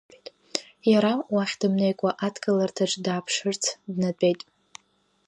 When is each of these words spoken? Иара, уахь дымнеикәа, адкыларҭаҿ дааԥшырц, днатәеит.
Иара, 0.91 1.13
уахь 1.35 1.55
дымнеикәа, 1.59 2.09
адкыларҭаҿ 2.25 2.91
дааԥшырц, 3.03 3.63
днатәеит. 3.93 4.41